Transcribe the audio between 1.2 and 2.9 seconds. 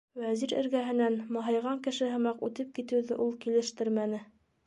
маһайған кеше һымаҡ үтеп